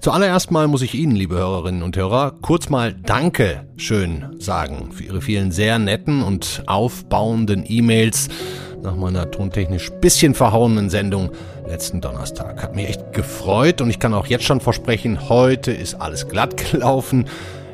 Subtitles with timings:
[0.00, 5.04] Zuallererst mal muss ich Ihnen, liebe Hörerinnen und Hörer, kurz mal Danke schön sagen für
[5.04, 8.28] Ihre vielen sehr netten und aufbauenden E-Mails
[8.82, 11.30] nach meiner tontechnisch bisschen verhauenen Sendung
[11.66, 12.62] letzten Donnerstag.
[12.62, 16.56] Hat mich echt gefreut und ich kann auch jetzt schon versprechen, heute ist alles glatt
[16.70, 17.26] gelaufen.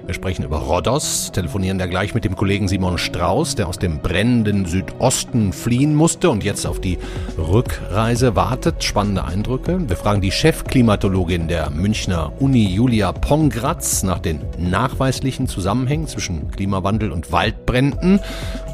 [0.07, 4.01] Wir sprechen über Rhodos, telefonieren da gleich mit dem Kollegen Simon Strauß, der aus dem
[4.01, 6.99] brennenden Südosten fliehen musste und jetzt auf die
[7.39, 8.85] Rückreise wartet.
[8.85, 9.89] Spannende Eindrücke.
[9.89, 17.11] Wir fragen die Chefklimatologin der Münchner Uni Julia Pongratz nach den nachweislichen Zusammenhängen zwischen Klimawandel
[17.11, 18.21] und Waldbränden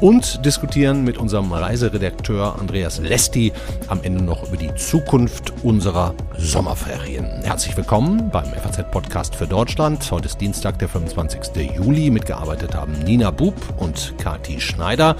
[0.01, 3.53] und diskutieren mit unserem Reiseredakteur Andreas Lesti
[3.87, 7.25] am Ende noch über die Zukunft unserer Sommerferien.
[7.43, 10.11] Herzlich willkommen beim FAZ-Podcast für Deutschland.
[10.11, 11.20] Heute ist Dienstag, der 25.
[11.29, 11.75] 25.
[11.75, 12.09] Juli.
[12.09, 15.15] Mitgearbeitet haben Nina Bub und Kati Schneider.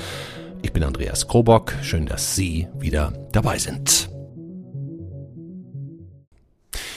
[0.64, 1.74] Ich bin Andreas Krobock.
[1.84, 4.10] Schön, dass Sie wieder dabei sind.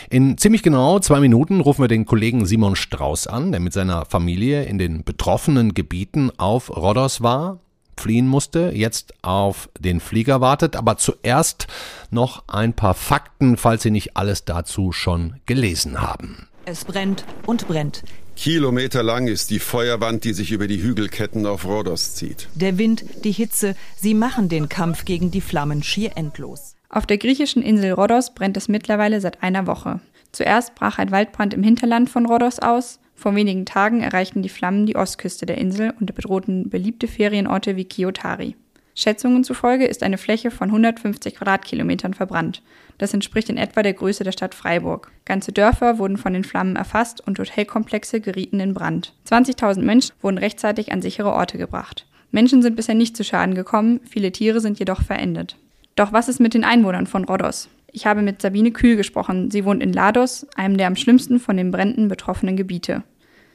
[0.08, 4.06] In ziemlich genau zwei Minuten rufen wir den Kollegen Simon Strauß an, der mit seiner
[4.06, 7.58] Familie in den betroffenen Gebieten auf Rhodos war,
[7.98, 10.77] fliehen musste, jetzt auf den Flieger wartet.
[10.77, 11.66] Aber zuerst
[12.11, 16.48] noch ein paar Fakten, falls Sie nicht alles dazu schon gelesen haben.
[16.64, 18.02] Es brennt und brennt.
[18.36, 22.48] Kilometerlang ist die Feuerwand, die sich über die Hügelketten auf Rhodos zieht.
[22.54, 26.74] Der Wind, die Hitze, sie machen den Kampf gegen die Flammen schier endlos.
[26.88, 30.00] Auf der griechischen Insel Rhodos brennt es mittlerweile seit einer Woche.
[30.32, 32.98] Zuerst brach ein Waldbrand im Hinterland von Rhodos aus.
[33.14, 37.84] Vor wenigen Tagen erreichten die Flammen die Ostküste der Insel und bedrohten beliebte Ferienorte wie
[37.84, 38.56] Kiotari.
[38.95, 42.62] Schätzungen zufolge ist eine Fläche von 150 Quadratkilometern verbrannt.
[42.98, 45.11] Das entspricht in etwa der Größe der Stadt Freiburg.
[45.25, 49.12] Ganze Dörfer wurden von den Flammen erfasst und Hotelkomplexe gerieten in Brand.
[49.28, 52.06] 20.000 Menschen wurden rechtzeitig an sichere Orte gebracht.
[52.31, 55.56] Menschen sind bisher nicht zu Schaden gekommen, viele Tiere sind jedoch verendet.
[55.97, 57.69] Doch was ist mit den Einwohnern von Rhodos?
[57.92, 59.53] Ich habe mit Sabine Kühl gesprochen.
[59.53, 63.05] Sie wohnt in Lados, einem der am schlimmsten von den Bränden betroffenen Gebiete.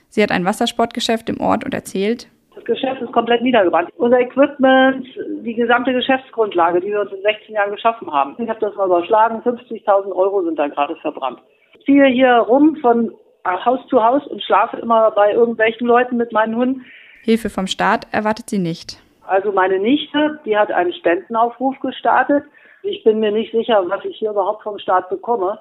[0.09, 2.27] Sie hat ein Wassersportgeschäft im Ort und erzählt,
[2.59, 3.89] das Geschäft ist komplett niedergebrannt.
[3.97, 5.07] Unser Equipment,
[5.43, 8.35] die gesamte Geschäftsgrundlage, die wir uns in 16 Jahren geschaffen haben.
[8.37, 11.39] Ich habe das mal überschlagen, 50.000 Euro sind da gerade verbrannt.
[11.73, 13.13] Ich ziehe hier rum von
[13.45, 16.85] Haus zu Haus und schlafe immer bei irgendwelchen Leuten mit meinen Hunden.
[17.23, 19.01] Hilfe vom Staat erwartet sie nicht.
[19.25, 22.43] Also meine Nichte, die hat einen Spendenaufruf gestartet.
[22.83, 25.59] Ich bin mir nicht sicher, was ich hier überhaupt vom Staat bekomme.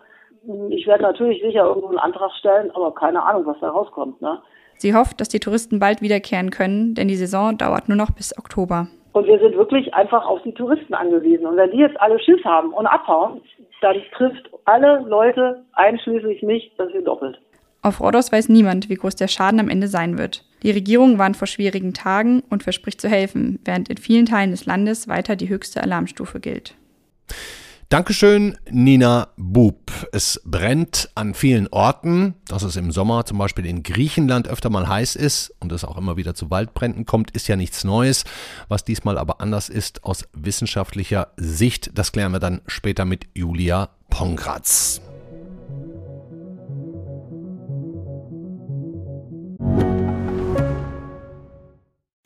[0.70, 4.20] Ich werde natürlich sicher irgendwo einen Antrag stellen, aber keine Ahnung, was da rauskommt.
[4.22, 4.41] Ne?
[4.78, 8.36] Sie hofft, dass die Touristen bald wiederkehren können, denn die Saison dauert nur noch bis
[8.38, 8.88] Oktober.
[9.12, 11.46] Und wir sind wirklich einfach auf die Touristen angewiesen.
[11.46, 13.40] Und wenn die jetzt alle Schiss haben und abhauen,
[13.80, 17.38] dann trifft alle Leute, einschließlich mich, das wir doppelt.
[17.82, 20.44] Auf Rhodos weiß niemand, wie groß der Schaden am Ende sein wird.
[20.62, 24.66] Die Regierung warnt vor schwierigen Tagen und verspricht zu helfen, während in vielen Teilen des
[24.66, 26.74] Landes weiter die höchste Alarmstufe gilt.
[27.91, 29.91] Dankeschön, Nina Bub.
[30.12, 34.87] Es brennt an vielen Orten, dass es im Sommer zum Beispiel in Griechenland öfter mal
[34.87, 38.25] heiß ist und es auch immer wieder zu Waldbränden kommt, ist ja nichts Neues.
[38.69, 43.88] Was diesmal aber anders ist aus wissenschaftlicher Sicht, das klären wir dann später mit Julia
[44.10, 45.00] Pongratz.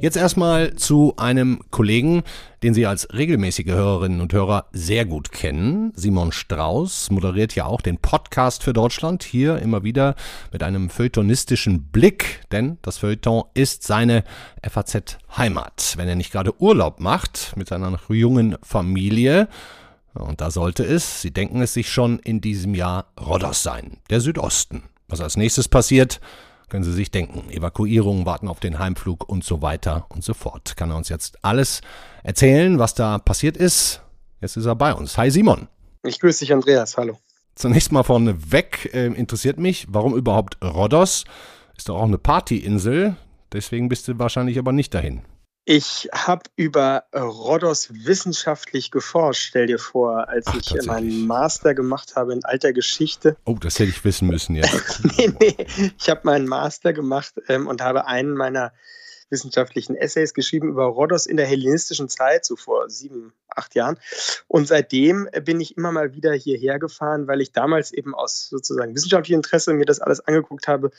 [0.00, 2.22] Jetzt erstmal zu einem Kollegen,
[2.62, 5.92] den Sie als regelmäßige Hörerinnen und Hörer sehr gut kennen.
[5.94, 10.14] Simon Strauß moderiert ja auch den Podcast für Deutschland hier immer wieder
[10.52, 14.24] mit einem feuilletonistischen Blick, denn das Feuilleton ist seine
[14.66, 15.92] FAZ Heimat.
[15.98, 19.48] Wenn er nicht gerade Urlaub macht mit seiner jungen Familie,
[20.14, 24.22] und da sollte es, Sie denken es sich schon, in diesem Jahr Rhodos sein, der
[24.22, 24.84] Südosten.
[25.08, 26.20] Was als nächstes passiert,
[26.70, 27.50] können Sie sich denken.
[27.50, 30.76] Evakuierungen warten auf den Heimflug und so weiter und so fort.
[30.76, 31.82] Kann er uns jetzt alles
[32.22, 34.00] erzählen, was da passiert ist?
[34.40, 35.18] Jetzt ist er bei uns.
[35.18, 35.68] Hi Simon.
[36.02, 36.96] Ich grüße dich, Andreas.
[36.96, 37.18] Hallo.
[37.54, 41.24] Zunächst mal vorneweg äh, interessiert mich, warum überhaupt Rhodos?
[41.76, 43.16] Ist doch auch eine Partyinsel.
[43.52, 45.22] Deswegen bist du wahrscheinlich aber nicht dahin.
[45.72, 52.16] Ich habe über Rhodos wissenschaftlich geforscht, stell dir vor, als Ach, ich meinen Master gemacht
[52.16, 53.36] habe in alter Geschichte.
[53.44, 54.66] Oh, das hätte ich wissen müssen, ja.
[55.16, 58.72] nee, nee, ich habe meinen Master gemacht ähm, und habe einen meiner
[59.30, 63.98] wissenschaftlichen Essays geschrieben über Rhodos in der hellenistischen Zeit, so vor sieben, acht Jahren.
[64.48, 68.94] Und seitdem bin ich immer mal wieder hierher gefahren, weil ich damals eben aus sozusagen
[68.94, 70.90] wissenschaftlichem Interesse mir das alles angeguckt habe,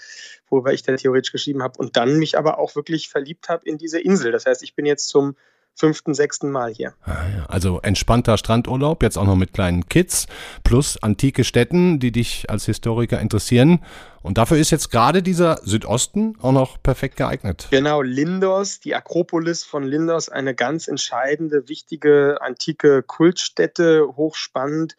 [0.49, 3.77] worüber ich da theoretisch geschrieben habe und dann mich aber auch wirklich verliebt habe in
[3.77, 4.31] diese Insel.
[4.31, 5.35] Das heißt, ich bin jetzt zum
[5.75, 6.93] fünften, sechsten Mal hier.
[7.03, 10.27] Ah, also entspannter Strandurlaub, jetzt auch noch mit kleinen Kids,
[10.63, 13.79] plus antike Städten, die dich als Historiker interessieren.
[14.23, 17.67] Und dafür ist jetzt gerade dieser Südosten auch noch perfekt geeignet.
[17.71, 24.95] Genau, Lindos, die Akropolis von Lindos, eine ganz entscheidende, wichtige antike Kultstätte, hochspannend.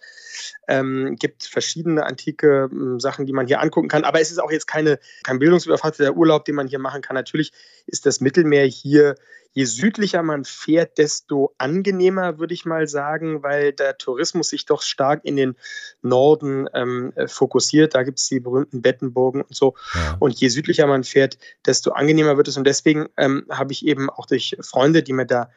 [0.67, 4.03] Ähm, gibt verschiedene antike äh, Sachen, die man hier angucken kann.
[4.03, 7.15] Aber es ist auch jetzt keine, kein bildungsüberfasster Urlaub, den man hier machen kann.
[7.15, 7.53] Natürlich
[7.87, 9.15] ist das Mittelmeer hier
[9.55, 14.83] je südlicher man fährt, desto angenehmer, würde ich mal sagen, weil der Tourismus sich doch
[14.83, 15.57] stark in den
[16.01, 17.95] Norden ähm, äh, fokussiert.
[17.95, 19.75] Da gibt es die berühmten Bettenburgen und so.
[19.95, 20.17] Ja.
[20.19, 22.57] Und je südlicher man fährt, desto angenehmer wird es.
[22.57, 25.51] Und deswegen ähm, habe ich eben auch durch Freunde, die mir da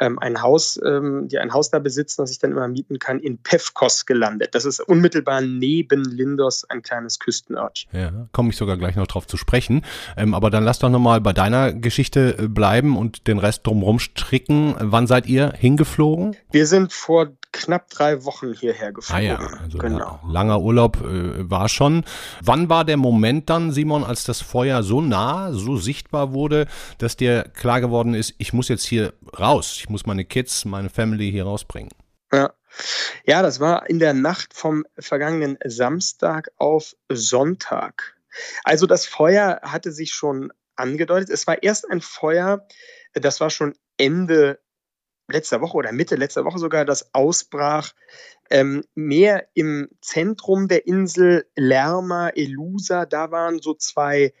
[0.00, 3.18] ähm, ein Haus, ähm, die ein Haus da besitzen, das ich dann immer mieten kann,
[3.18, 4.54] in Pefkos gelandet.
[4.54, 7.90] Das ist unmittelbar neben Lindos ein kleines Küstenörtchen.
[7.92, 9.84] Ja, komme ich sogar gleich noch drauf zu sprechen.
[10.16, 13.98] Ähm, aber dann lass doch nochmal bei deiner Geschichte äh, bleiben und den Rest drumherum
[13.98, 14.74] stricken.
[14.78, 16.36] Wann seid ihr hingeflogen?
[16.50, 19.24] Wir sind vor knapp drei Wochen hierher geflogen.
[19.24, 20.20] Ah ja, also genau.
[20.26, 22.04] langer Urlaub äh, war schon.
[22.42, 26.66] Wann war der Moment dann, Simon, als das Feuer so nah, so sichtbar wurde,
[26.98, 30.90] dass dir klar geworden ist, ich muss jetzt hier raus, ich muss meine Kids, meine
[30.90, 31.90] Family hier rausbringen?
[32.32, 32.52] Ja.
[33.24, 38.16] Ja, das war in der Nacht vom vergangenen Samstag auf Sonntag.
[38.64, 41.30] Also das Feuer hatte sich schon angedeutet.
[41.30, 42.66] Es war erst ein Feuer,
[43.20, 44.60] das war schon Ende
[45.28, 47.92] letzter Woche oder Mitte letzter Woche sogar, das ausbrach
[48.50, 54.32] ähm, mehr im Zentrum der Insel, Lerma, Elusa, da waren so zwei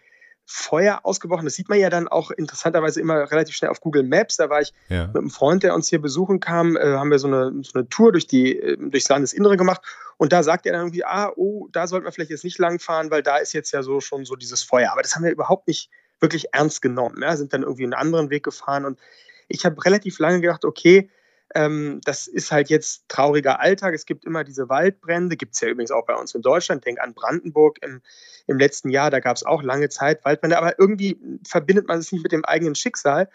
[0.50, 1.44] Feuer ausgebrochen.
[1.44, 4.38] Das sieht man ja dann auch interessanterweise immer relativ schnell auf Google Maps.
[4.38, 5.06] Da war ich ja.
[5.08, 7.86] mit einem Freund, der uns hier besuchen kam, äh, haben wir so eine, so eine
[7.90, 9.82] Tour durch die, äh, durchs Landesinnere gemacht.
[10.16, 13.10] Und da sagt er dann irgendwie, ah, oh, da sollten wir vielleicht jetzt nicht langfahren,
[13.10, 14.90] weil da ist jetzt ja so schon so dieses Feuer.
[14.90, 17.22] Aber das haben wir überhaupt nicht wirklich ernst genommen.
[17.22, 18.98] Ja, sind dann irgendwie einen anderen Weg gefahren und
[19.48, 21.10] ich habe relativ lange gedacht, okay,
[21.54, 23.94] ähm, das ist halt jetzt trauriger Alltag.
[23.94, 26.84] Es gibt immer diese Waldbrände, gibt es ja übrigens auch bei uns in Deutschland.
[26.84, 28.02] Denk an Brandenburg im,
[28.46, 32.12] im letzten Jahr, da gab es auch lange Zeit Waldbrände, aber irgendwie verbindet man es
[32.12, 33.30] nicht mit dem eigenen Schicksal.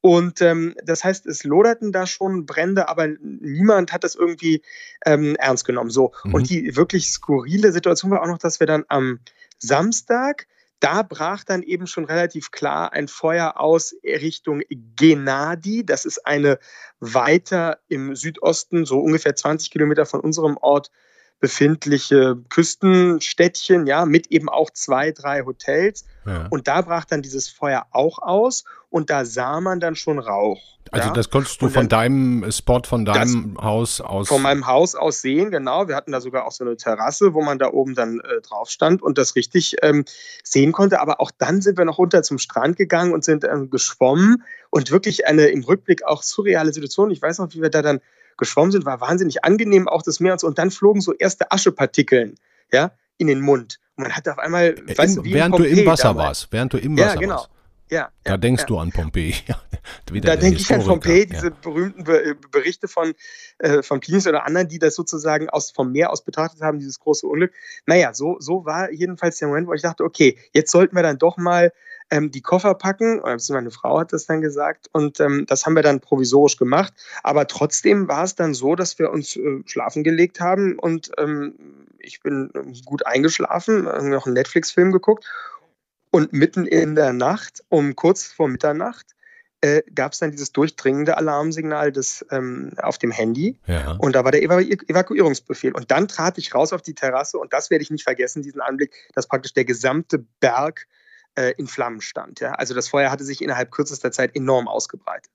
[0.00, 4.62] Und ähm, das heißt, es loderten da schon Brände, aber niemand hat das irgendwie
[5.04, 5.90] ähm, ernst genommen.
[5.90, 6.12] So.
[6.24, 6.34] Mhm.
[6.34, 9.20] Und die wirklich skurrile Situation war auch noch, dass wir dann am
[9.58, 10.46] Samstag
[10.80, 14.62] da brach dann eben schon relativ klar ein Feuer aus Richtung
[14.96, 15.84] Genadi.
[15.84, 16.58] Das ist eine
[16.98, 20.90] weiter im Südosten, so ungefähr 20 Kilometer von unserem Ort
[21.38, 26.04] befindliche Küstenstädtchen, ja, mit eben auch zwei, drei Hotels.
[26.26, 26.46] Ja.
[26.50, 30.78] Und da brach dann dieses Feuer auch aus und da sah man dann schon Rauch.
[30.92, 31.14] Also ja?
[31.14, 34.28] das konntest du dann, von deinem Spot, von deinem Haus aus?
[34.28, 35.88] Von meinem Haus aus sehen, genau.
[35.88, 38.70] Wir hatten da sogar auch so eine Terrasse, wo man da oben dann äh, drauf
[38.70, 40.04] stand und das richtig ähm,
[40.42, 41.00] sehen konnte.
[41.00, 44.90] Aber auch dann sind wir noch runter zum Strand gegangen und sind ähm, geschwommen und
[44.90, 47.10] wirklich eine im Rückblick auch surreale Situation.
[47.10, 48.00] Ich weiß noch, wie wir da dann
[48.36, 50.46] geschwommen sind, war wahnsinnig angenehm, auch das Meer und so.
[50.46, 52.34] Und dann flogen so erste Aschepartikeln,
[52.72, 53.79] ja, in den Mund.
[53.96, 56.26] Und man hatte auf einmal, äh, weißt du, während du im Wasser damals.
[56.26, 57.34] warst, während du im Wasser ja, genau.
[57.34, 57.50] warst.
[57.90, 58.66] Ja, da ja, denkst ja.
[58.66, 59.34] du an Pompeji.
[60.22, 62.04] da denke ich an Pompeji, diese berühmten
[62.52, 63.14] Berichte von,
[63.58, 67.00] äh, von Plinius oder anderen, die das sozusagen aus, vom Meer aus betrachtet haben, dieses
[67.00, 67.52] große Unglück.
[67.86, 71.18] Naja, so, so war jedenfalls der Moment, wo ich dachte, okay, jetzt sollten wir dann
[71.18, 71.72] doch mal
[72.10, 75.74] ähm, die Koffer packen, oder meine Frau hat das dann gesagt, und ähm, das haben
[75.74, 76.92] wir dann provisorisch gemacht.
[77.22, 81.54] Aber trotzdem war es dann so, dass wir uns äh, schlafen gelegt haben und ähm,
[81.98, 85.26] ich bin ähm, gut eingeschlafen, noch einen Netflix-Film geguckt
[86.10, 89.06] und mitten in der Nacht, um kurz vor Mitternacht,
[89.62, 93.58] äh, gab es dann dieses durchdringende Alarmsignal des, ähm, auf dem Handy.
[93.66, 93.92] Ja.
[93.98, 95.72] Und da war der Evaku Evakuierungsbefehl.
[95.72, 98.60] Und dann trat ich raus auf die Terrasse und das werde ich nicht vergessen, diesen
[98.60, 100.86] Anblick, dass praktisch der gesamte Berg
[101.34, 102.40] äh, in Flammen stand.
[102.40, 102.52] Ja?
[102.52, 105.32] Also das Feuer hatte sich innerhalb kürzester Zeit enorm ausgebreitet.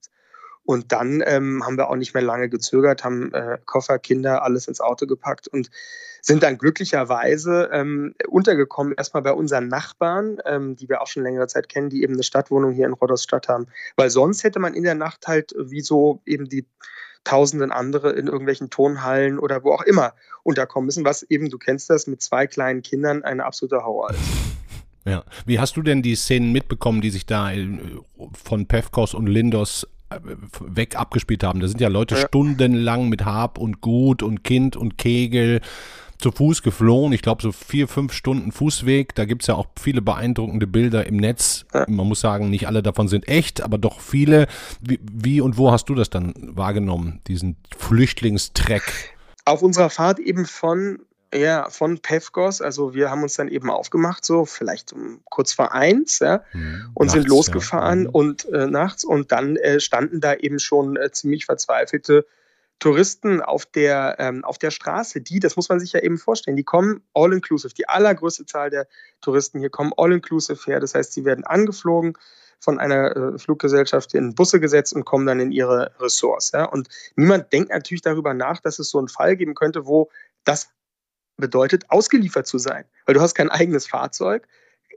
[0.66, 4.68] Und dann ähm, haben wir auch nicht mehr lange gezögert, haben äh, Koffer, Kinder, alles
[4.68, 5.70] ins Auto gepackt und
[6.22, 11.46] sind dann glücklicherweise ähm, untergekommen, erstmal bei unseren Nachbarn, ähm, die wir auch schon längere
[11.46, 13.68] Zeit kennen, die eben eine Stadtwohnung hier in Rhodos-Stadt haben.
[13.96, 16.66] Weil sonst hätte man in der Nacht halt wie so eben die
[17.26, 21.92] tausenden andere in irgendwelchen Tonhallen oder wo auch immer unterkommen müssen, was eben, du kennst
[21.92, 24.65] das, mit zwei kleinen Kindern ein absoluter Horror ist.
[25.06, 25.24] Ja.
[25.46, 27.68] Wie hast du denn die Szenen mitbekommen, die sich da äh,
[28.34, 30.20] von Pevkos und Lindos äh,
[30.60, 31.60] weg abgespielt haben?
[31.60, 32.22] Da sind ja Leute ja.
[32.22, 35.62] stundenlang mit Hab und Gut und Kind und Kegel
[36.18, 37.14] zu Fuß geflohen.
[37.14, 39.14] Ich glaube, so vier, fünf Stunden Fußweg.
[39.16, 41.66] Da gibt's ja auch viele beeindruckende Bilder im Netz.
[41.74, 44.48] Man muss sagen, nicht alle davon sind echt, aber doch viele.
[44.82, 49.16] Wie, wie und wo hast du das dann wahrgenommen, diesen Flüchtlingstreck?
[49.44, 51.00] Auf unserer Fahrt eben von
[51.36, 52.62] ja, von Pevgos.
[52.62, 56.92] Also wir haben uns dann eben aufgemacht, so vielleicht um kurz vor eins, ja, mhm.
[56.94, 58.10] und nachts, sind losgefahren ja.
[58.10, 58.16] Mhm.
[58.16, 62.26] und äh, nachts und dann äh, standen da eben schon äh, ziemlich verzweifelte
[62.80, 66.58] Touristen auf der, ähm, auf der Straße, die, das muss man sich ja eben vorstellen,
[66.58, 67.74] die kommen all-inclusive.
[67.74, 68.88] Die allergrößte Zahl der
[69.22, 70.80] Touristen hier kommen all-inclusive her.
[70.80, 72.18] Das heißt, sie werden angeflogen
[72.60, 76.52] von einer äh, Fluggesellschaft in Busse gesetzt und kommen dann in ihre Ressorts.
[76.52, 76.66] Ja?
[76.66, 80.10] Und niemand denkt natürlich darüber nach, dass es so einen Fall geben könnte, wo
[80.44, 80.70] das
[81.38, 82.86] bedeutet, ausgeliefert zu sein.
[83.06, 84.48] Weil du hast kein eigenes Fahrzeug,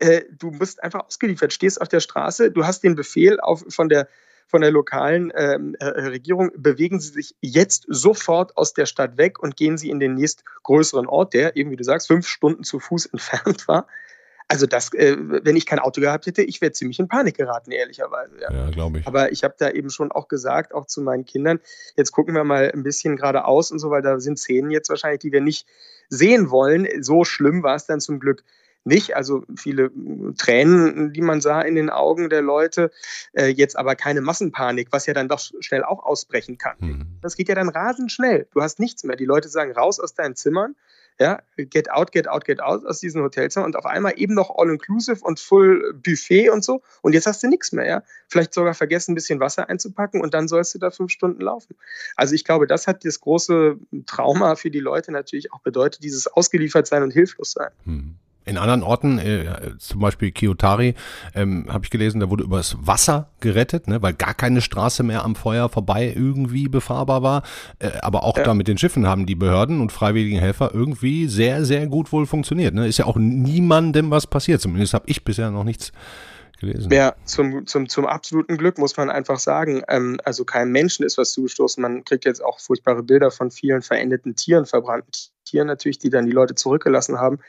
[0.01, 3.89] äh, du bist einfach ausgeliefert, stehst auf der Straße, du hast den Befehl auf, von
[3.89, 4.09] der
[4.49, 9.57] von der lokalen äh, Regierung, bewegen Sie sich jetzt sofort aus der Stadt weg und
[9.57, 13.07] gehen Sie in den nächstgrößeren Ort, der eben, wie du sagst, fünf Stunden zu Fuß
[13.13, 13.87] entfernt war.
[14.51, 17.71] Also das, äh, wenn ich kein Auto gehabt hätte, ich wäre ziemlich in Panik geraten,
[17.71, 18.41] ehrlicherweise.
[18.41, 19.07] Ja, ja glaube ich.
[19.07, 21.61] Aber ich habe da eben schon auch gesagt, auch zu meinen Kindern,
[21.97, 25.21] jetzt gucken wir mal ein bisschen geradeaus und so, weil da sind Szenen jetzt wahrscheinlich,
[25.21, 25.67] die wir nicht
[26.09, 26.89] sehen wollen.
[27.03, 28.43] So schlimm war es dann zum Glück
[28.85, 29.15] nicht.
[29.15, 29.91] Also viele
[30.39, 32.91] Tränen, die man sah in den Augen der Leute,
[33.35, 36.77] äh, jetzt aber keine Massenpanik, was ja dann doch schnell auch ausbrechen kann.
[36.79, 37.19] Mhm.
[37.21, 38.49] Das geht ja dann rasend schnell.
[38.55, 39.17] Du hast nichts mehr.
[39.17, 40.75] Die Leute sagen, raus aus deinen Zimmern.
[41.21, 44.57] Ja, get out, get out, get out aus diesen Hotelzimmern und auf einmal eben noch
[44.57, 46.81] all-inclusive und full Buffet und so.
[47.03, 48.03] Und jetzt hast du nichts mehr, ja.
[48.29, 51.75] Vielleicht sogar vergessen, ein bisschen Wasser einzupacken und dann sollst du da fünf Stunden laufen.
[52.15, 56.29] Also ich glaube, das hat das große Trauma für die Leute natürlich auch bedeutet, dieses
[56.29, 57.71] Ausgeliefertsein und hilflos sein.
[57.85, 58.15] Hm.
[58.49, 60.95] In anderen Orten, äh, zum Beispiel Kiyotari,
[61.35, 65.25] ähm, habe ich gelesen, da wurde übers Wasser gerettet, ne, weil gar keine Straße mehr
[65.25, 67.43] am Feuer vorbei irgendwie befahrbar war.
[67.79, 68.45] Äh, aber auch ja.
[68.45, 72.27] da mit den Schiffen haben die Behörden und freiwilligen Helfer irgendwie sehr, sehr gut wohl
[72.27, 72.75] funktioniert.
[72.75, 72.87] Ne?
[72.87, 74.61] Ist ja auch niemandem was passiert.
[74.61, 75.93] Zumindest habe ich bisher noch nichts
[76.59, 76.93] gelesen.
[76.93, 81.19] Ja, zum, zum, zum absoluten Glück muss man einfach sagen, ähm, also keinem Menschen ist
[81.19, 81.81] was zugestoßen.
[81.81, 85.13] Man kriegt jetzt auch furchtbare Bilder von vielen verendeten Tieren, verbrannten
[85.49, 87.41] Tieren natürlich, die dann die Leute zurückgelassen haben.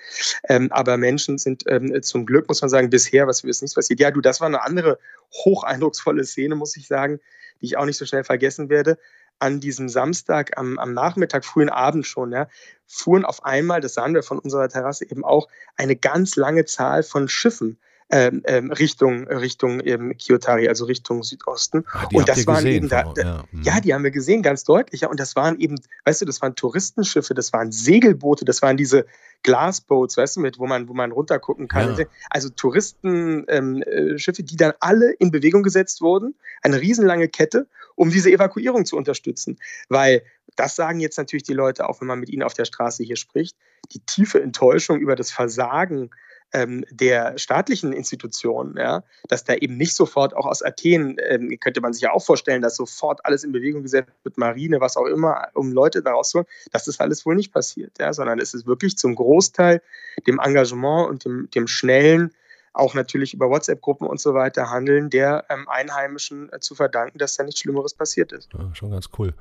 [0.47, 3.75] Ähm, aber Menschen sind ähm, zum Glück, muss man sagen, bisher, was wir wissen, nicht
[3.75, 3.99] passiert.
[3.99, 4.99] Ja, du, das war eine andere
[5.43, 7.19] hocheindrucksvolle Szene, muss ich sagen,
[7.61, 8.97] die ich auch nicht so schnell vergessen werde
[9.39, 12.47] an diesem Samstag am, am Nachmittag, frühen Abend schon, ja,
[12.85, 17.03] fuhren auf einmal, das sahen wir von unserer Terrasse eben auch, eine ganz lange Zahl
[17.03, 17.79] von Schiffen
[18.11, 21.85] ähm, ähm, Richtung, Richtung eben Kiyotari, also Richtung Südosten.
[21.91, 23.43] Ah, und das waren eben da, ja.
[23.51, 23.61] Hm.
[23.61, 23.79] ja.
[23.79, 25.01] die haben wir gesehen, ganz deutlich.
[25.01, 25.09] Ja.
[25.09, 25.75] Und das waren eben,
[26.05, 29.05] weißt du, das waren Touristenschiffe, das waren Segelboote, das waren diese
[29.43, 31.97] Glassboats, weißt du, mit, wo man, wo man runtergucken kann.
[31.97, 32.05] Ja.
[32.29, 38.09] Also Touristenschiffe, ähm, äh, die dann alle in Bewegung gesetzt wurden, eine riesenlange Kette, um
[38.09, 39.59] diese Evakuierung zu unterstützen.
[39.87, 40.23] Weil
[40.55, 43.15] das sagen jetzt natürlich die Leute auch, wenn man mit ihnen auf der Straße hier
[43.15, 43.55] spricht,
[43.93, 46.09] die tiefe Enttäuschung über das Versagen
[46.53, 51.81] ähm, der staatlichen Institutionen, ja, dass da eben nicht sofort auch aus Athen, ähm, könnte
[51.81, 55.05] man sich ja auch vorstellen, dass sofort alles in Bewegung gesetzt wird, Marine, was auch
[55.05, 58.53] immer, um Leute daraus zu holen, dass das alles wohl nicht passiert, ja, sondern es
[58.53, 59.81] ist wirklich zum Großteil
[60.27, 62.33] dem Engagement und dem, dem schnellen,
[62.73, 67.35] auch natürlich über WhatsApp-Gruppen und so weiter handeln, der ähm, Einheimischen äh, zu verdanken, dass
[67.35, 68.49] da nichts Schlimmeres passiert ist.
[68.53, 69.33] Ja, schon ganz cool.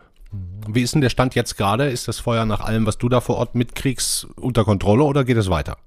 [0.67, 1.91] Wie ist denn der Stand jetzt gerade?
[1.91, 5.39] Ist das Feuer nach allem, was du da vor Ort mitkriegst, unter Kontrolle oder geht
[5.39, 5.79] es weiter?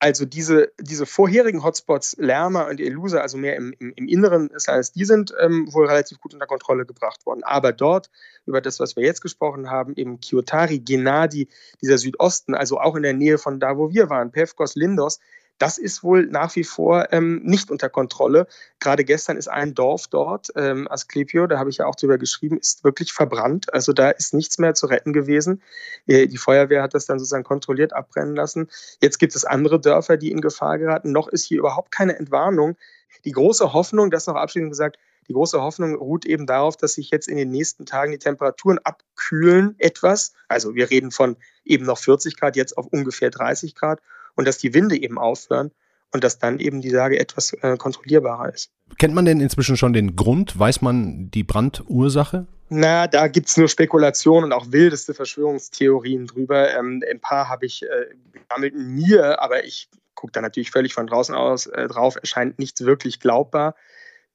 [0.00, 4.68] Also diese, diese vorherigen Hotspots, Lerma und Elusa, also mehr im, im, im Inneren des
[4.68, 7.42] Landes, die sind ähm, wohl relativ gut unter Kontrolle gebracht worden.
[7.42, 8.08] Aber dort,
[8.46, 11.48] über das, was wir jetzt gesprochen haben, eben Kiotari, Genadi,
[11.82, 15.18] dieser Südosten, also auch in der Nähe von da, wo wir waren, Pevkos, Lindos,
[15.58, 18.46] das ist wohl nach wie vor ähm, nicht unter Kontrolle.
[18.80, 22.58] Gerade gestern ist ein Dorf dort, ähm, Asklepio, da habe ich ja auch drüber geschrieben,
[22.58, 23.72] ist wirklich verbrannt.
[23.74, 25.62] Also da ist nichts mehr zu retten gewesen.
[26.06, 28.68] Äh, die Feuerwehr hat das dann sozusagen kontrolliert abbrennen lassen.
[29.00, 31.12] Jetzt gibt es andere Dörfer, die in Gefahr geraten.
[31.12, 32.76] Noch ist hier überhaupt keine Entwarnung.
[33.24, 34.98] Die große Hoffnung, das noch abschließend gesagt,
[35.28, 38.78] die große Hoffnung ruht eben darauf, dass sich jetzt in den nächsten Tagen die Temperaturen
[38.78, 40.32] abkühlen etwas.
[40.48, 44.00] Also wir reden von eben noch 40 Grad, jetzt auf ungefähr 30 Grad
[44.38, 45.72] und dass die Winde eben aufhören
[46.12, 48.70] und dass dann eben die Lage etwas äh, kontrollierbarer ist.
[48.98, 50.58] Kennt man denn inzwischen schon den Grund?
[50.58, 52.46] Weiß man die Brandursache?
[52.70, 56.72] Na, da gibt es nur Spekulationen und auch wildeste Verschwörungstheorien drüber.
[56.72, 57.86] Ähm, ein paar habe ich äh,
[58.32, 62.14] gesammelt in mir, aber ich gucke da natürlich völlig von draußen aus äh, drauf.
[62.16, 63.74] Erscheint nichts wirklich glaubbar.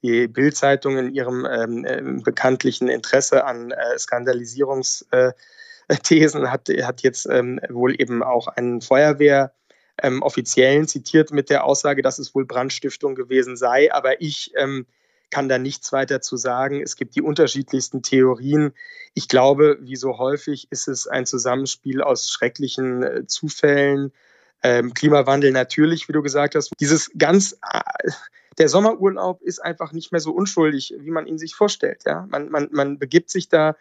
[0.03, 5.37] Die Bildzeitung in ihrem ähm, äh, bekanntlichen Interesse an äh, Skandalisierungsthesen
[6.51, 9.53] hat, hat jetzt ähm, wohl eben auch einen Feuerwehr
[10.01, 13.93] ähm, Offiziellen zitiert mit der Aussage, dass es wohl Brandstiftung gewesen sei.
[13.93, 14.85] Aber ich ähm,
[15.29, 16.81] kann da nichts weiter zu sagen.
[16.81, 18.73] Es gibt die unterschiedlichsten Theorien.
[19.13, 24.11] Ich glaube, wie so häufig ist es ein Zusammenspiel aus schrecklichen äh, Zufällen.
[24.61, 26.71] Ähm, Klimawandel natürlich, wie du gesagt hast.
[26.79, 28.11] Dieses ganz, äh,
[28.57, 32.03] der Sommerurlaub ist einfach nicht mehr so unschuldig, wie man ihn sich vorstellt.
[32.05, 32.27] Ja?
[32.29, 33.75] Man, man, man begibt sich da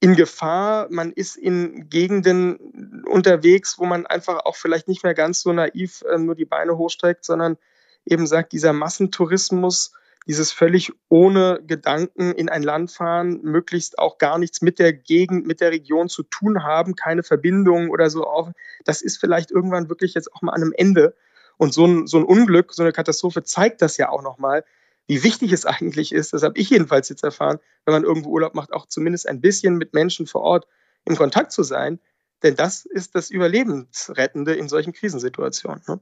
[0.00, 5.42] in Gefahr, man ist in Gegenden unterwegs, wo man einfach auch vielleicht nicht mehr ganz
[5.42, 7.58] so naiv äh, nur die Beine hochstreckt, sondern
[8.06, 9.92] eben sagt, dieser Massentourismus,
[10.26, 15.46] dieses völlig ohne Gedanken in ein Land fahren, möglichst auch gar nichts mit der Gegend,
[15.46, 18.50] mit der Region zu tun haben, keine Verbindungen oder so auch,
[18.84, 21.14] das ist vielleicht irgendwann wirklich jetzt auch mal an einem Ende.
[21.58, 24.64] Und so ein, so ein Unglück, so eine Katastrophe zeigt das ja auch nochmal,
[25.10, 28.54] wie wichtig es eigentlich ist, das habe ich jedenfalls jetzt erfahren, wenn man irgendwo Urlaub
[28.54, 30.68] macht, auch zumindest ein bisschen mit Menschen vor Ort
[31.04, 31.98] in Kontakt zu sein.
[32.44, 35.82] Denn das ist das Überlebensrettende in solchen Krisensituationen.
[35.88, 35.98] Ne?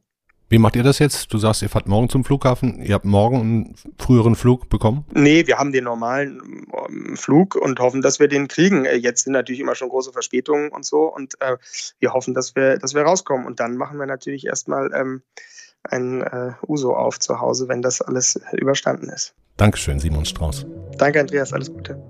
[0.50, 1.32] Wie macht ihr das jetzt?
[1.32, 2.82] Du sagst, ihr fahrt morgen zum Flughafen.
[2.82, 5.06] Ihr habt morgen einen früheren Flug bekommen?
[5.14, 8.84] Nee, wir haben den normalen ähm, Flug und hoffen, dass wir den kriegen.
[8.84, 11.04] Äh, jetzt sind natürlich immer schon große Verspätungen und so.
[11.04, 11.56] Und äh,
[11.98, 13.46] wir hoffen, dass wir, dass wir rauskommen.
[13.46, 15.22] Und dann machen wir natürlich erstmal ähm,
[15.84, 19.34] ein äh, Uso auf zu Hause, wenn das alles überstanden ist.
[19.56, 20.66] Dankeschön, Simon Strauß.
[20.98, 21.52] Danke, Andreas.
[21.52, 22.00] Alles Gute.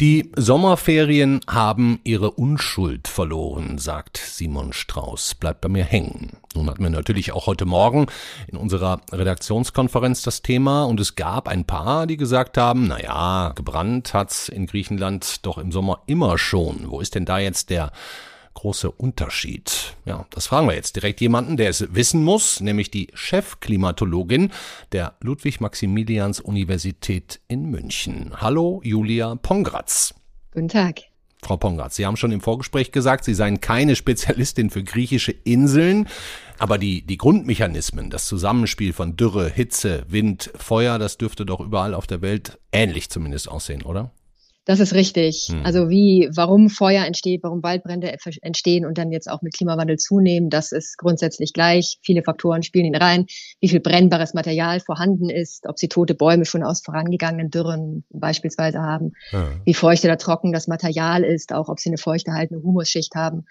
[0.00, 5.36] Die Sommerferien haben ihre Unschuld verloren, sagt Simon Strauß.
[5.36, 6.38] Bleibt bei mir hängen.
[6.54, 8.06] Nun hatten wir natürlich auch heute Morgen
[8.48, 13.52] in unserer Redaktionskonferenz das Thema und es gab ein paar, die gesagt haben, na ja,
[13.54, 16.90] gebrannt hat's in Griechenland doch im Sommer immer schon.
[16.90, 17.92] Wo ist denn da jetzt der
[18.54, 19.94] große Unterschied?
[20.04, 24.50] Ja, das fragen wir jetzt direkt jemanden, der es wissen muss, nämlich die Chefklimatologin
[24.92, 28.32] der Ludwig-Maximilians-Universität in München.
[28.40, 30.14] Hallo, Julia Pongratz.
[30.52, 31.02] Guten Tag.
[31.44, 36.08] Frau Pongratz, Sie haben schon im Vorgespräch gesagt, Sie seien keine Spezialistin für griechische Inseln,
[36.58, 41.94] aber die, die Grundmechanismen, das Zusammenspiel von Dürre, Hitze, Wind, Feuer, das dürfte doch überall
[41.94, 44.10] auf der Welt ähnlich zumindest aussehen, oder?
[44.64, 45.48] Das ist richtig.
[45.50, 45.64] Hm.
[45.64, 50.48] Also wie, warum Feuer entsteht, warum Waldbrände entstehen und dann jetzt auch mit Klimawandel zunehmen,
[50.48, 51.98] das ist grundsätzlich gleich.
[52.02, 53.26] Viele Faktoren spielen ihn rein.
[53.60, 58.80] Wie viel brennbares Material vorhanden ist, ob sie tote Bäume schon aus vorangegangenen Dürren beispielsweise
[58.80, 59.48] haben, ja.
[59.64, 63.44] wie feucht oder trocken das Material ist, auch ob sie eine feuchterhaltende Humusschicht haben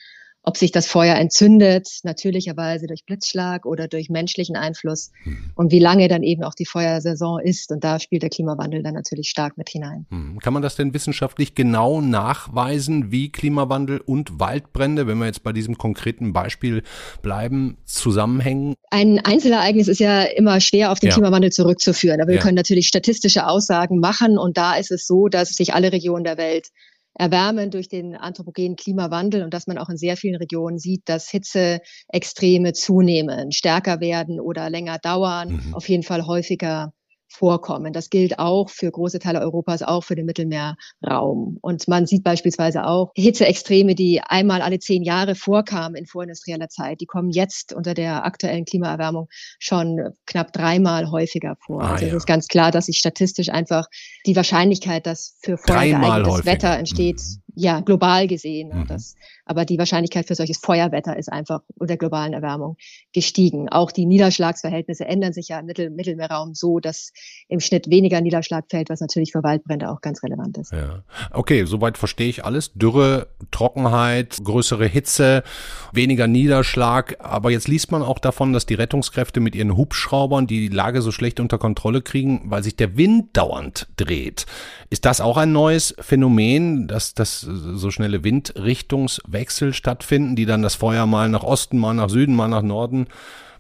[0.43, 5.51] ob sich das Feuer entzündet, natürlicherweise durch Blitzschlag oder durch menschlichen Einfluss hm.
[5.55, 7.71] und wie lange dann eben auch die Feuersaison ist.
[7.71, 10.05] Und da spielt der Klimawandel dann natürlich stark mit hinein.
[10.09, 10.39] Hm.
[10.39, 15.53] Kann man das denn wissenschaftlich genau nachweisen, wie Klimawandel und Waldbrände, wenn wir jetzt bei
[15.53, 16.83] diesem konkreten Beispiel
[17.21, 18.75] bleiben, zusammenhängen?
[18.89, 21.13] Ein Einzelereignis ist ja immer schwer auf den ja.
[21.13, 22.41] Klimawandel zurückzuführen, aber wir ja.
[22.41, 26.37] können natürlich statistische Aussagen machen und da ist es so, dass sich alle Regionen der
[26.37, 26.67] Welt
[27.15, 31.29] erwärmen durch den anthropogenen Klimawandel und dass man auch in sehr vielen Regionen sieht, dass
[31.29, 35.73] Hitzeextreme zunehmen, stärker werden oder länger dauern, mhm.
[35.73, 36.93] auf jeden Fall häufiger
[37.33, 37.93] vorkommen.
[37.93, 41.57] Das gilt auch für große Teile Europas, auch für den Mittelmeerraum.
[41.61, 47.01] Und man sieht beispielsweise auch Hitzeextreme, die einmal alle zehn Jahre vorkamen in vorindustrieller Zeit,
[47.01, 49.27] die kommen jetzt unter der aktuellen Klimaerwärmung
[49.59, 51.81] schon knapp dreimal häufiger vor.
[51.81, 52.11] Ah, also ja.
[52.11, 53.87] es ist ganz klar, dass sich statistisch einfach
[54.25, 58.71] die Wahrscheinlichkeit, dass für vorher geeignetes Wetter entsteht, mhm ja, global gesehen.
[58.73, 58.87] Mhm.
[58.87, 62.77] Das, aber die Wahrscheinlichkeit für solches Feuerwetter ist einfach unter globalen Erwärmung
[63.13, 63.69] gestiegen.
[63.69, 67.11] Auch die Niederschlagsverhältnisse ändern sich ja im Mittel Mittelmeerraum so, dass
[67.47, 70.71] im Schnitt weniger Niederschlag fällt, was natürlich für Waldbrände auch ganz relevant ist.
[70.71, 71.03] Ja.
[71.31, 72.73] Okay, soweit verstehe ich alles.
[72.73, 75.43] Dürre, Trockenheit, größere Hitze,
[75.91, 77.17] weniger Niederschlag.
[77.19, 81.11] Aber jetzt liest man auch davon, dass die Rettungskräfte mit ihren Hubschraubern die Lage so
[81.11, 84.45] schlecht unter Kontrolle kriegen, weil sich der Wind dauernd dreht.
[84.89, 90.75] Ist das auch ein neues Phänomen, dass das so schnelle Windrichtungswechsel stattfinden, die dann das
[90.75, 93.07] Feuer mal nach Osten, mal nach Süden, mal nach Norden,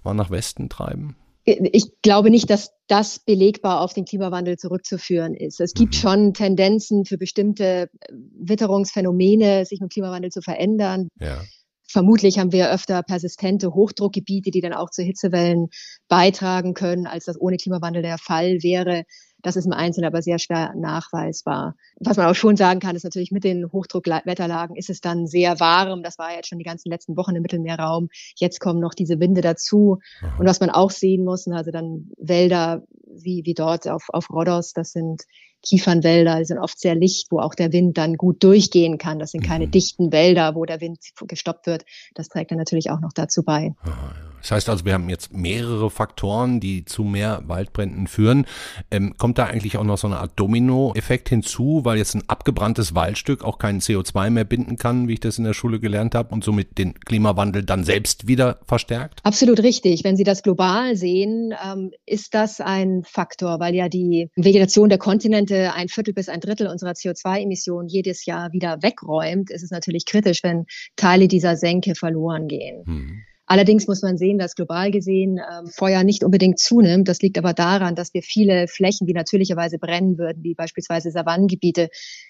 [0.03, 1.15] mal nach Westen treiben?
[1.45, 5.59] Ich glaube nicht, dass das belegbar auf den Klimawandel zurückzuführen ist.
[5.59, 5.99] Es gibt mhm.
[5.99, 11.09] schon Tendenzen für bestimmte Witterungsphänomene, sich mit Klimawandel zu verändern.
[11.19, 11.41] Ja.
[11.85, 15.67] Vermutlich haben wir öfter persistente Hochdruckgebiete, die dann auch zu Hitzewellen
[16.07, 19.03] beitragen können, als das ohne Klimawandel der Fall wäre.
[19.43, 21.75] Das ist im Einzelnen aber sehr schwer nachweisbar.
[21.99, 25.59] Was man auch schon sagen kann, ist natürlich mit den Hochdruckwetterlagen ist es dann sehr
[25.59, 26.01] warm.
[26.01, 28.09] Das war jetzt schon die ganzen letzten Wochen im Mittelmeerraum.
[28.37, 29.99] Jetzt kommen noch diese Winde dazu.
[30.39, 34.73] Und was man auch sehen muss, also dann Wälder wie, wie dort auf, auf Rhodos,
[34.73, 35.23] das sind
[35.63, 39.19] Kiefernwälder, die sind oft sehr licht, wo auch der Wind dann gut durchgehen kann.
[39.19, 39.71] Das sind keine mhm.
[39.71, 41.85] dichten Wälder, wo der Wind gestoppt wird.
[42.13, 43.73] Das trägt dann natürlich auch noch dazu bei.
[43.85, 44.13] Ja.
[44.43, 48.45] Das heißt also, wir haben jetzt mehrere Faktoren, die zu mehr Waldbränden führen.
[48.91, 52.93] Ähm, kommt da eigentlich auch noch so eine Art Domino-Effekt hinzu, weil jetzt ein abgebranntes
[52.93, 56.33] Waldstück auch kein CO2 mehr binden kann, wie ich das in der Schule gelernt habe,
[56.35, 59.21] und somit den Klimawandel dann selbst wieder verstärkt?
[59.23, 60.03] Absolut richtig.
[60.03, 64.97] Wenn Sie das global sehen, ähm, ist das ein Faktor, weil ja die Vegetation der
[64.97, 70.05] Kontinente ein Viertel bis ein Drittel unserer CO2-Emissionen jedes Jahr wieder wegräumt, ist es natürlich
[70.05, 72.83] kritisch, wenn Teile dieser Senke verloren gehen.
[72.85, 73.23] Hm.
[73.45, 77.09] Allerdings muss man sehen, dass global gesehen ähm, Feuer nicht unbedingt zunimmt.
[77.09, 81.89] Das liegt aber daran, dass wir viele Flächen, die natürlicherweise brennen würden, wie beispielsweise Savannengebiete,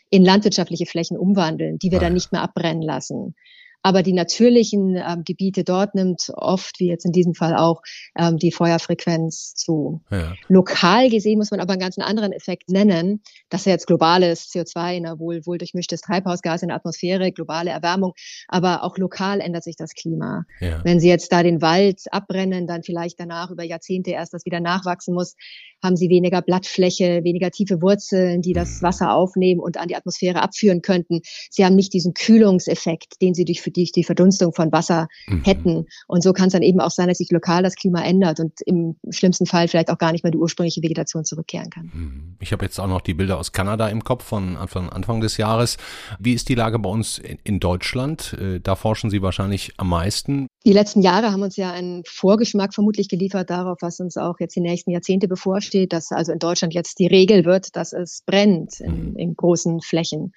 [0.09, 3.35] in landwirtschaftliche Flächen umwandeln, die wir dann nicht mehr abbrennen lassen.
[3.83, 7.81] Aber die natürlichen ähm, Gebiete dort nimmt oft, wie jetzt in diesem Fall auch,
[8.17, 10.01] ähm, die Feuerfrequenz zu.
[10.09, 10.33] Ja.
[10.47, 13.21] Lokal gesehen muss man aber einen ganz anderen Effekt nennen.
[13.49, 17.71] Das ist ja jetzt globales CO2, na, wohl, wohl durchmischtes Treibhausgas in der Atmosphäre, globale
[17.71, 18.13] Erwärmung.
[18.47, 20.43] Aber auch lokal ändert sich das Klima.
[20.59, 20.83] Ja.
[20.83, 24.59] Wenn Sie jetzt da den Wald abbrennen, dann vielleicht danach über Jahrzehnte erst das wieder
[24.59, 25.35] nachwachsen muss,
[25.83, 28.87] haben Sie weniger Blattfläche, weniger tiefe Wurzeln, die das mhm.
[28.87, 31.21] Wasser aufnehmen und an die Atmosphäre abführen könnten.
[31.49, 35.43] Sie haben nicht diesen Kühlungseffekt, den Sie durch die, die Verdunstung von Wasser mhm.
[35.43, 35.85] hätten.
[36.07, 38.53] Und so kann es dann eben auch sein, dass sich lokal das Klima ändert und
[38.65, 41.91] im schlimmsten Fall vielleicht auch gar nicht mehr die ursprüngliche Vegetation zurückkehren kann.
[41.93, 42.35] Mhm.
[42.39, 45.37] Ich habe jetzt auch noch die Bilder aus Kanada im Kopf von Anfang, Anfang des
[45.37, 45.77] Jahres.
[46.19, 48.37] Wie ist die Lage bei uns in, in Deutschland?
[48.39, 50.47] Äh, da forschen Sie wahrscheinlich am meisten.
[50.65, 54.55] Die letzten Jahre haben uns ja einen Vorgeschmack vermutlich geliefert darauf, was uns auch jetzt
[54.55, 58.79] die nächsten Jahrzehnte bevorsteht, dass also in Deutschland jetzt die Regel wird, dass es brennt
[58.79, 59.17] in, mhm.
[59.17, 60.31] in großen Flächen.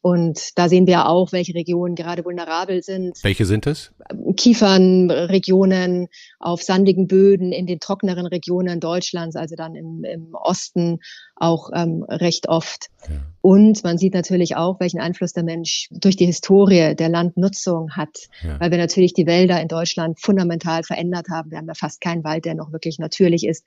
[0.00, 3.18] Und da sehen wir auch, welche Regionen gerade vulnerabel sind.
[3.22, 3.90] Welche sind es?
[4.34, 11.00] Kiefernregionen auf sandigen Böden in den trockeneren Regionen Deutschlands, also dann im, im Osten
[11.36, 12.88] auch ähm, recht oft.
[13.08, 13.16] Ja.
[13.40, 18.16] Und man sieht natürlich auch, welchen Einfluss der Mensch durch die Historie der Landnutzung hat,
[18.42, 18.58] ja.
[18.60, 21.50] weil wir natürlich die Wälder in Deutschland fundamental verändert haben.
[21.50, 23.64] Wir haben ja fast keinen Wald, der noch wirklich natürlich ist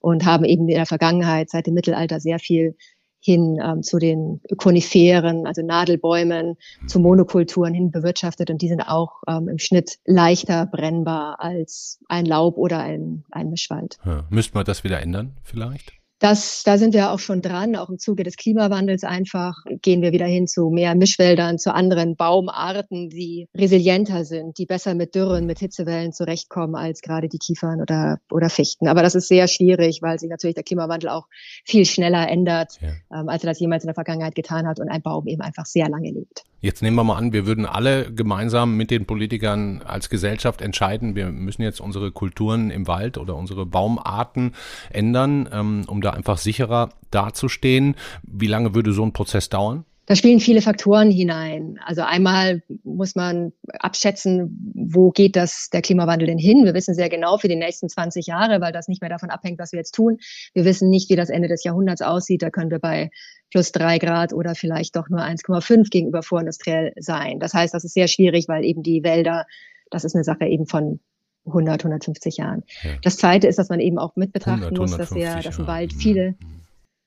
[0.00, 2.76] und haben eben in der Vergangenheit seit dem Mittelalter sehr viel
[3.20, 6.56] hin ähm, zu den Koniferen, also Nadelbäumen,
[6.86, 7.04] zu mhm.
[7.04, 12.56] Monokulturen hin bewirtschaftet und die sind auch ähm, im Schnitt leichter brennbar als ein Laub
[12.56, 13.98] oder ein, ein Mischwald.
[14.04, 14.24] Ja.
[14.30, 15.99] Müsste man das wieder ändern vielleicht?
[16.20, 20.12] Das, da sind wir auch schon dran, auch im Zuge des Klimawandels einfach gehen wir
[20.12, 25.46] wieder hin zu mehr Mischwäldern, zu anderen Baumarten, die resilienter sind, die besser mit Dürren,
[25.46, 28.86] mit Hitzewellen zurechtkommen als gerade die Kiefern oder, oder Fichten.
[28.86, 31.26] Aber das ist sehr schwierig, weil sich natürlich der Klimawandel auch
[31.64, 32.90] viel schneller ändert, ja.
[33.18, 35.64] ähm, als er das jemals in der Vergangenheit getan hat und ein Baum eben einfach
[35.64, 36.44] sehr lange lebt.
[36.60, 41.14] Jetzt nehmen wir mal an, wir würden alle gemeinsam mit den Politikern als Gesellschaft entscheiden,
[41.14, 44.54] wir müssen jetzt unsere Kulturen im Wald oder unsere Baumarten
[44.90, 47.94] ändern, ähm, um da einfach sicherer dazustehen.
[48.22, 49.84] Wie lange würde so ein Prozess dauern?
[50.10, 51.78] Da spielen viele Faktoren hinein.
[51.86, 56.64] Also einmal muss man abschätzen, wo geht das der Klimawandel denn hin?
[56.64, 59.60] Wir wissen sehr genau für die nächsten 20 Jahre, weil das nicht mehr davon abhängt,
[59.60, 60.18] was wir jetzt tun.
[60.52, 62.42] Wir wissen nicht, wie das Ende des Jahrhunderts aussieht.
[62.42, 63.10] Da können wir bei
[63.52, 67.38] plus drei Grad oder vielleicht doch nur 1,5 gegenüber vorindustriell sein.
[67.38, 69.46] Das heißt, das ist sehr schwierig, weil eben die Wälder,
[69.92, 70.98] das ist eine Sache eben von
[71.46, 72.64] 100, 150 Jahren.
[72.82, 72.90] Ja.
[73.04, 75.68] Das Zweite ist, dass man eben auch mit betrachten 100, muss, dass, wir, dass im
[75.68, 76.60] Wald viele mhm.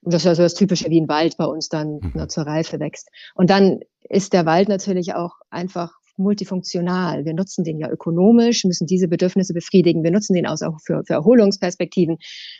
[0.03, 2.11] Und das ist also das Typische, wie ein Wald bei uns dann mhm.
[2.13, 3.09] ne, zur Reife wächst.
[3.35, 7.25] Und dann ist der Wald natürlich auch einfach multifunktional.
[7.25, 10.03] Wir nutzen den ja ökonomisch, müssen diese Bedürfnisse befriedigen.
[10.03, 12.17] Wir nutzen den auch für, für Erholungsperspektiven,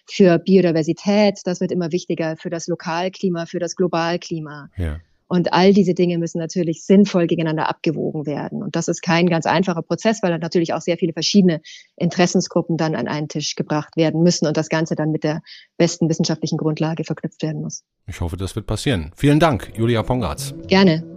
[0.10, 1.40] für Biodiversität.
[1.46, 4.70] Das wird immer wichtiger für das Lokalklima, für das Globalklima.
[4.78, 5.00] Ja.
[5.34, 8.62] Und all diese Dinge müssen natürlich sinnvoll gegeneinander abgewogen werden.
[8.62, 11.60] Und das ist kein ganz einfacher Prozess, weil dann natürlich auch sehr viele verschiedene
[11.96, 15.42] Interessensgruppen dann an einen Tisch gebracht werden müssen und das Ganze dann mit der
[15.76, 17.82] besten wissenschaftlichen Grundlage verknüpft werden muss.
[18.06, 19.12] Ich hoffe, das wird passieren.
[19.16, 20.54] Vielen Dank, Julia Pongatz.
[20.68, 21.13] Gerne.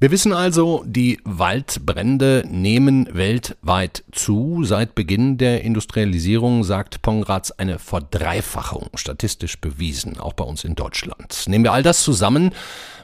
[0.00, 4.62] Wir wissen also, die Waldbrände nehmen weltweit zu.
[4.62, 11.46] Seit Beginn der Industrialisierung sagt Pongratz eine Verdreifachung, statistisch bewiesen, auch bei uns in Deutschland.
[11.48, 12.52] Nehmen wir all das zusammen,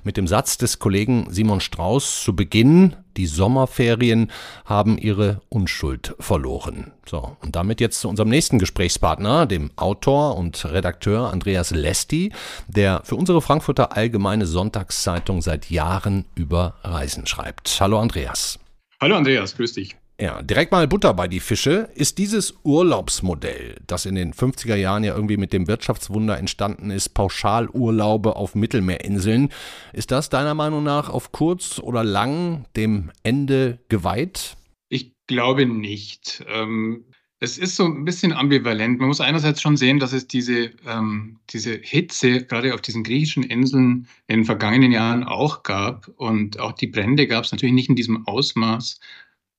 [0.04, 4.30] mit dem Satz des Kollegen Simon Strauß zu Beginn, die Sommerferien
[4.64, 6.92] haben ihre Unschuld verloren.
[7.06, 12.32] So, und damit jetzt zu unserem nächsten Gesprächspartner, dem Autor und Redakteur Andreas Lesti,
[12.68, 17.76] der für unsere Frankfurter Allgemeine Sonntagszeitung seit Jahren über Reisen schreibt.
[17.80, 18.58] Hallo Andreas.
[19.00, 19.96] Hallo Andreas, grüß dich.
[20.20, 21.88] Ja, direkt mal Butter bei die Fische.
[21.94, 27.10] Ist dieses Urlaubsmodell, das in den 50er Jahren ja irgendwie mit dem Wirtschaftswunder entstanden ist,
[27.10, 29.48] Pauschalurlaube auf Mittelmeerinseln,
[29.92, 34.56] ist das deiner Meinung nach auf kurz oder lang dem Ende geweiht?
[34.88, 36.44] Ich glaube nicht.
[36.48, 37.06] Ähm
[37.40, 39.00] Es ist so ein bisschen ambivalent.
[39.00, 43.42] Man muss einerseits schon sehen, dass es diese, ähm, diese Hitze gerade auf diesen griechischen
[43.42, 46.08] Inseln in den vergangenen Jahren auch gab.
[46.16, 49.00] Und auch die Brände gab es natürlich nicht in diesem Ausmaß.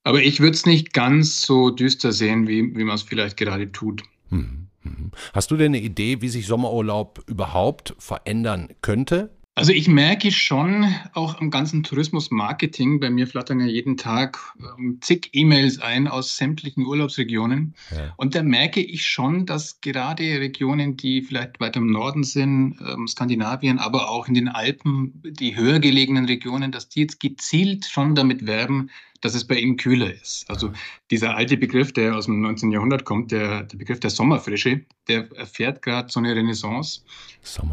[0.06, 3.72] Aber ich würde es nicht ganz so düster sehen, wie, wie man es vielleicht gerade
[3.72, 4.04] tut.
[4.30, 5.12] Hm, hm.
[5.34, 9.32] Hast du denn eine Idee, wie sich Sommerurlaub überhaupt verändern könnte?
[9.58, 14.38] Also ich merke schon auch am ganzen Tourismus-Marketing, bei mir flattern ja jeden Tag
[14.78, 17.74] ähm, zig E-Mails ein aus sämtlichen Urlaubsregionen.
[17.90, 18.14] Ja.
[18.18, 23.08] Und da merke ich schon, dass gerade Regionen, die vielleicht weiter im Norden sind, ähm,
[23.08, 28.14] Skandinavien, aber auch in den Alpen, die höher gelegenen Regionen, dass die jetzt gezielt schon
[28.14, 28.90] damit werben,
[29.26, 30.48] dass es bei ihnen kühler ist.
[30.50, 30.72] Also
[31.10, 32.72] dieser alte Begriff, der aus dem 19.
[32.72, 37.02] Jahrhundert kommt, der, der Begriff der Sommerfrische, der erfährt gerade so eine Renaissance.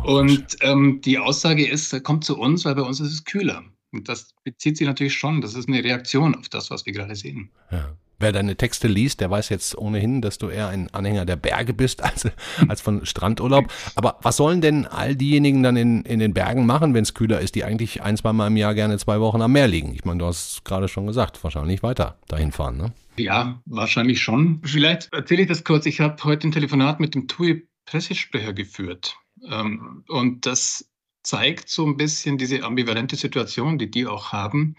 [0.04, 3.62] Und ähm, die Aussage ist, er kommt zu uns, weil bei uns ist es kühler.
[3.92, 7.14] Und das bezieht sich natürlich schon, das ist eine Reaktion auf das, was wir gerade
[7.14, 7.50] sehen.
[7.70, 7.94] Ja.
[8.22, 11.74] Wer deine Texte liest, der weiß jetzt ohnehin, dass du eher ein Anhänger der Berge
[11.74, 12.28] bist als,
[12.68, 13.66] als von Strandurlaub.
[13.96, 17.40] Aber was sollen denn all diejenigen dann in, in den Bergen machen, wenn es kühler
[17.40, 19.92] ist, die eigentlich ein, zwei Mal im Jahr gerne zwei Wochen am Meer liegen?
[19.92, 22.92] Ich meine, du hast gerade schon gesagt, wahrscheinlich weiter dahin fahren, ne?
[23.16, 24.62] Ja, wahrscheinlich schon.
[24.64, 25.84] Vielleicht erzähle ich das kurz.
[25.86, 29.16] Ich habe heute ein Telefonat mit dem TUI-Pressesprecher geführt.
[29.50, 30.88] Ähm, und das
[31.24, 34.76] zeigt so ein bisschen diese ambivalente Situation, die die auch haben.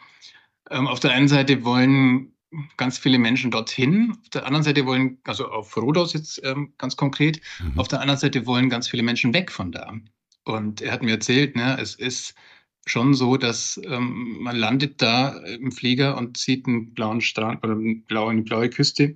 [0.70, 2.34] Ähm, auf der einen Seite wollen
[2.78, 4.16] ganz viele Menschen dorthin.
[4.22, 7.80] Auf der anderen Seite wollen, also auf Rhodos jetzt ähm, ganz konkret, mhm.
[7.80, 9.94] auf der anderen Seite wollen ganz viele Menschen weg von da.
[10.46, 12.36] Und er hat mir erzählt, ne, es ist
[12.86, 17.74] schon so, dass ähm, man landet da im Flieger und sieht einen blauen Strand oder
[17.74, 19.16] eine blaue, eine blaue Küste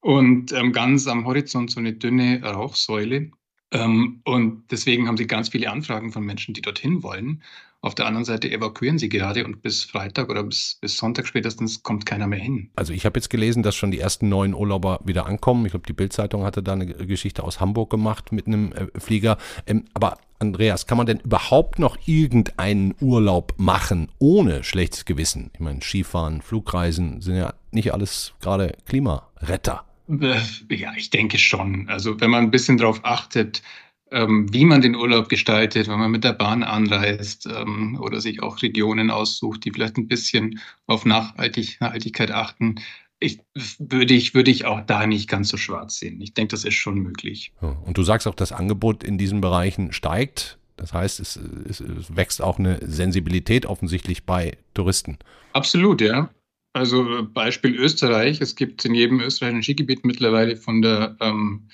[0.00, 3.30] und ähm, ganz am Horizont so eine dünne Rauchsäule.
[3.72, 7.42] Ähm, und deswegen haben sie ganz viele Anfragen von Menschen, die dorthin wollen.
[7.82, 11.82] Auf der anderen Seite evakuieren sie gerade und bis Freitag oder bis, bis Sonntag spätestens
[11.82, 12.70] kommt keiner mehr hin.
[12.76, 15.64] Also ich habe jetzt gelesen, dass schon die ersten neuen Urlauber wieder ankommen.
[15.64, 19.38] Ich glaube, die Bildzeitung hatte da eine Geschichte aus Hamburg gemacht mit einem äh, Flieger.
[19.66, 25.50] Ähm, aber Andreas, kann man denn überhaupt noch irgendeinen Urlaub machen ohne schlechtes Gewissen?
[25.54, 29.84] Ich meine, Skifahren, Flugreisen sind ja nicht alles gerade Klimaretter.
[30.08, 30.40] Äh,
[30.70, 31.88] ja, ich denke schon.
[31.88, 33.62] Also wenn man ein bisschen darauf achtet,
[34.10, 38.42] ähm, wie man den Urlaub gestaltet, wenn man mit der Bahn anreist ähm, oder sich
[38.42, 42.76] auch Regionen aussucht, die vielleicht ein bisschen auf Nachhaltig, Nachhaltigkeit achten.
[43.20, 43.38] Ich,
[43.78, 46.20] würde, ich, würde ich auch da nicht ganz so schwarz sehen.
[46.20, 47.52] Ich denke, das ist schon möglich.
[47.60, 50.58] Und du sagst auch, das Angebot in diesen Bereichen steigt.
[50.76, 55.18] Das heißt, es, es, es wächst auch eine Sensibilität offensichtlich bei Touristen.
[55.52, 56.30] Absolut, ja.
[56.72, 58.40] Also Beispiel Österreich.
[58.40, 61.68] Es gibt in jedem österreichischen Skigebiet mittlerweile von der ähm,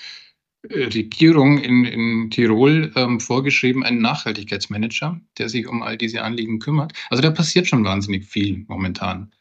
[0.70, 6.92] Regierung in, in Tirol ähm, vorgeschrieben, einen Nachhaltigkeitsmanager, der sich um all diese Anliegen kümmert.
[7.10, 9.32] Also da passiert schon wahnsinnig viel momentan.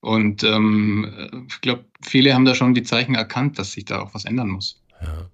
[0.00, 4.14] Und ähm, ich glaube, viele haben da schon die Zeichen erkannt, dass sich da auch
[4.14, 4.82] was ändern muss.
[5.02, 5.28] Ja.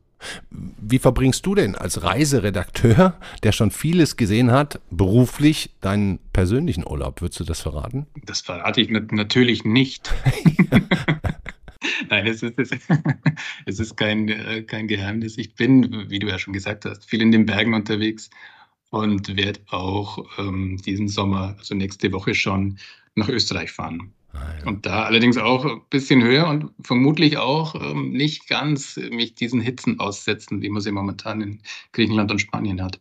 [0.50, 7.22] Wie verbringst du denn als Reiseredakteur, der schon vieles gesehen hat, beruflich deinen persönlichen Urlaub?
[7.22, 8.06] Würdest du das verraten?
[8.26, 10.12] Das verrate ich natürlich nicht.
[12.08, 12.54] Nein, es ist,
[13.66, 15.38] es ist kein, äh, kein Geheimnis.
[15.38, 18.30] Ich bin, wie du ja schon gesagt hast, viel in den Bergen unterwegs
[18.90, 22.78] und werde auch ähm, diesen Sommer, also nächste Woche schon,
[23.14, 24.12] nach Österreich fahren.
[24.32, 24.66] Ah, ja.
[24.66, 29.60] Und da allerdings auch ein bisschen höher und vermutlich auch ähm, nicht ganz mich diesen
[29.60, 31.60] Hitzen aussetzen, wie man sie momentan in
[31.92, 33.00] Griechenland und Spanien hat.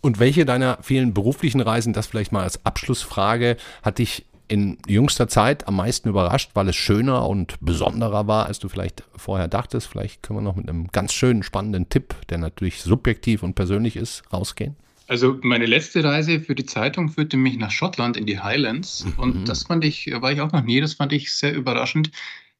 [0.00, 5.28] Und welche deiner vielen beruflichen Reisen, das vielleicht mal als Abschlussfrage, hat dich in jüngster
[5.28, 9.86] Zeit am meisten überrascht, weil es schöner und besonderer war, als du vielleicht vorher dachtest?
[9.86, 13.96] Vielleicht können wir noch mit einem ganz schönen, spannenden Tipp, der natürlich subjektiv und persönlich
[13.96, 14.76] ist, rausgehen.
[15.08, 19.12] Also meine letzte Reise für die Zeitung führte mich nach Schottland in die Highlands mhm.
[19.18, 22.10] und das fand ich, war ich auch noch nie, das fand ich sehr überraschend.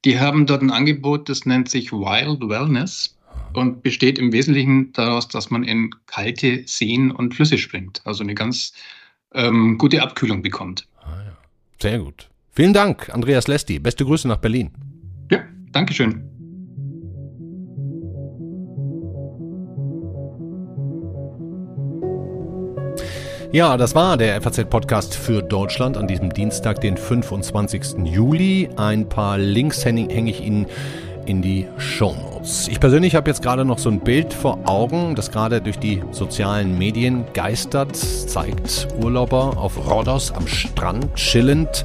[0.05, 3.17] Die haben dort ein Angebot, das nennt sich Wild Wellness
[3.53, 8.35] und besteht im Wesentlichen daraus, dass man in kalte Seen und Flüsse springt, also eine
[8.35, 8.73] ganz
[9.35, 10.87] ähm, gute Abkühlung bekommt.
[11.81, 12.31] Sehr gut.
[12.51, 13.79] Vielen Dank, Andreas Lesti.
[13.79, 14.71] Beste Grüße nach Berlin.
[15.31, 15.41] Ja,
[15.73, 16.23] Dankeschön.
[23.53, 28.05] Ja, das war der FAZ-Podcast für Deutschland an diesem Dienstag, den 25.
[28.05, 28.69] Juli.
[28.77, 30.67] Ein paar Links hänge ich Ihnen
[31.27, 32.69] in die Shownotes.
[32.69, 36.03] Ich persönlich habe jetzt gerade noch so ein Bild vor Augen, das gerade durch die
[36.13, 41.85] sozialen Medien geistert, zeigt Urlauber auf Rhodos am Strand chillend.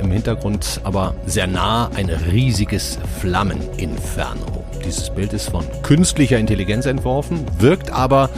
[0.00, 4.64] Im Hintergrund aber sehr nah ein riesiges Flammeninferno.
[4.84, 8.30] Dieses Bild ist von künstlicher Intelligenz entworfen, wirkt aber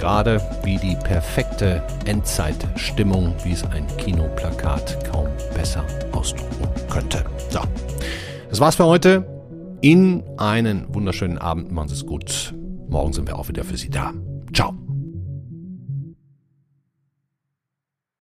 [0.00, 7.24] gerade wie die perfekte Endzeitstimmung, wie es ein Kinoplakat kaum besser ausdrucken könnte.
[7.48, 7.60] So,
[8.50, 9.33] das war's für heute.
[9.84, 11.70] In einen wunderschönen Abend.
[11.70, 12.54] Machen Sie es gut.
[12.88, 14.14] Morgen sind wir auch wieder für Sie da.
[14.54, 14.83] Ciao.